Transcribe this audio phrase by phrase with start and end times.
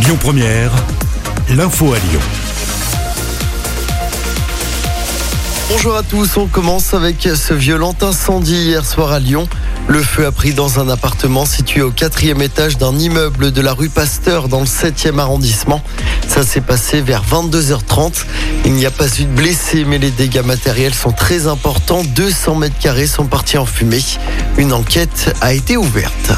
[0.00, 0.70] Lyon Première,
[1.50, 2.20] l'info à Lyon.
[5.70, 9.48] Bonjour à tous, on commence avec ce violent incendie hier soir à Lyon.
[9.88, 13.72] Le feu a pris dans un appartement situé au quatrième étage d'un immeuble de la
[13.72, 15.82] rue Pasteur dans le 7e arrondissement.
[16.28, 18.24] Ça s'est passé vers 22h30.
[18.66, 22.02] Il n'y a pas eu de blessés, mais les dégâts matériels sont très importants.
[22.04, 24.04] 200 mètres carrés sont partis en fumée.
[24.58, 26.32] Une enquête a été ouverte.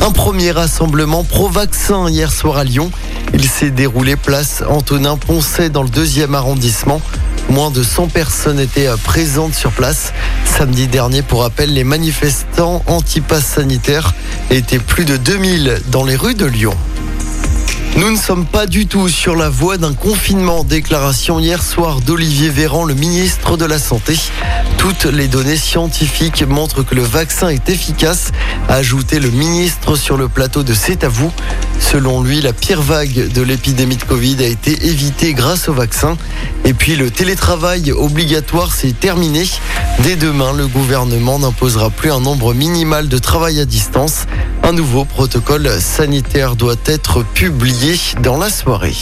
[0.00, 2.90] Un premier rassemblement pro-vaccin hier soir à Lyon.
[3.32, 7.00] Il s'est déroulé place Antonin Poncet dans le deuxième arrondissement.
[7.48, 10.12] Moins de 100 personnes étaient présentes sur place.
[10.44, 14.14] Samedi dernier, pour rappel, les manifestants anti-pass sanitaires
[14.50, 16.74] étaient plus de 2000 dans les rues de Lyon.
[18.04, 20.62] Nous ne sommes pas du tout sur la voie d'un confinement.
[20.62, 24.14] Déclaration hier soir d'Olivier Véran, le ministre de la Santé.
[24.76, 28.30] Toutes les données scientifiques montrent que le vaccin est efficace,
[28.68, 31.32] a ajouté le ministre sur le plateau de C'est à vous.
[31.80, 36.18] Selon lui, la pire vague de l'épidémie de Covid a été évitée grâce au vaccin.
[36.66, 39.46] Et puis le télétravail obligatoire s'est terminé.
[40.02, 44.26] Dès demain, le gouvernement n'imposera plus un nombre minimal de travail à distance.
[44.62, 48.96] Un nouveau protocole sanitaire doit être publié dans la soirée.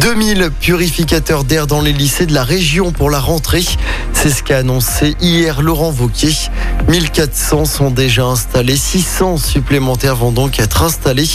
[0.00, 3.64] 2000 purificateurs d'air dans les lycées de la région pour la rentrée.
[4.12, 6.34] C'est ce qu'a annoncé hier Laurent Vauquier.
[6.88, 11.28] 1400 sont déjà installés, 600 supplémentaires vont donc être installés.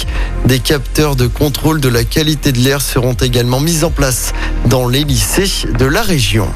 [0.45, 4.33] Des capteurs de contrôle de la qualité de l'air seront également mis en place
[4.65, 6.47] dans les lycées de la région.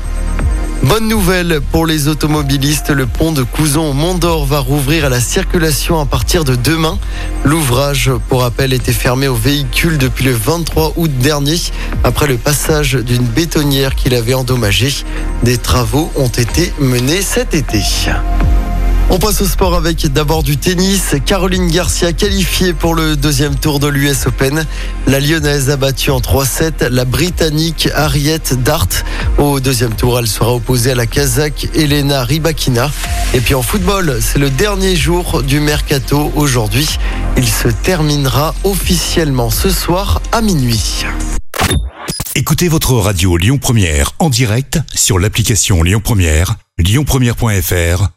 [0.88, 6.00] Bonne nouvelle pour les automobilistes, le pont de Couzon au va rouvrir à la circulation
[6.00, 6.98] à partir de demain.
[7.44, 11.58] L'ouvrage, pour rappel, était fermé aux véhicules depuis le 23 août dernier,
[12.06, 14.94] après le passage d'une bétonnière qu'il avait endommagée.
[15.44, 17.82] Des travaux ont été menés cet été.
[19.10, 21.16] On passe au sport avec d'abord du tennis.
[21.26, 24.66] Caroline Garcia qualifiée pour le deuxième tour de l'US Open.
[25.08, 28.90] La Lyonnaise a battu en 3-7 la Britannique Harriet Dart.
[29.38, 32.92] Au deuxième tour, elle sera opposée à la Kazakh Elena Rybakina.
[33.34, 36.88] Et puis en football, c'est le dernier jour du mercato aujourd'hui.
[37.38, 41.06] Il se terminera officiellement ce soir à minuit.
[42.36, 48.17] Écoutez votre radio Lyon Première en direct sur l'application Lyon Première, lyonpremière.fr